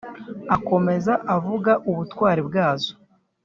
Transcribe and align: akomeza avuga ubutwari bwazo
akomeza 0.55 1.13
avuga 1.35 1.71
ubutwari 1.89 2.41
bwazo 2.47 2.91